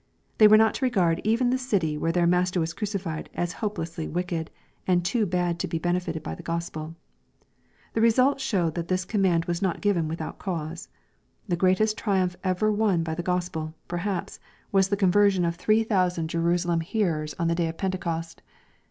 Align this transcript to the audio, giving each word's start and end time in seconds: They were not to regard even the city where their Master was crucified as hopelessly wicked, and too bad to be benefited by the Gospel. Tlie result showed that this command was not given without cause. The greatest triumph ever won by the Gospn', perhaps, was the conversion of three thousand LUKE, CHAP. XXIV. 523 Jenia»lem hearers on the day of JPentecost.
They 0.39 0.47
were 0.47 0.57
not 0.57 0.73
to 0.73 0.83
regard 0.85 1.21
even 1.23 1.51
the 1.51 1.59
city 1.59 1.95
where 1.95 2.11
their 2.11 2.25
Master 2.25 2.59
was 2.59 2.73
crucified 2.73 3.29
as 3.35 3.53
hopelessly 3.61 4.07
wicked, 4.07 4.49
and 4.87 5.05
too 5.05 5.27
bad 5.27 5.59
to 5.59 5.67
be 5.67 5.77
benefited 5.77 6.23
by 6.23 6.33
the 6.33 6.41
Gospel. 6.41 6.95
Tlie 7.93 8.01
result 8.01 8.39
showed 8.39 8.73
that 8.73 8.87
this 8.87 9.05
command 9.05 9.45
was 9.45 9.61
not 9.61 9.79
given 9.79 10.07
without 10.07 10.39
cause. 10.39 10.89
The 11.47 11.55
greatest 11.55 11.99
triumph 11.99 12.35
ever 12.43 12.71
won 12.71 13.03
by 13.03 13.13
the 13.13 13.21
Gospn', 13.21 13.75
perhaps, 13.87 14.39
was 14.71 14.89
the 14.89 14.97
conversion 14.97 15.45
of 15.45 15.55
three 15.55 15.83
thousand 15.83 16.23
LUKE, 16.23 16.31
CHAP. 16.31 16.41
XXIV. 16.41 16.61
523 16.63 17.01
Jenia»lem 17.03 17.11
hearers 17.11 17.35
on 17.37 17.47
the 17.47 17.53
day 17.53 17.67
of 17.67 17.77
JPentecost. 17.77 18.39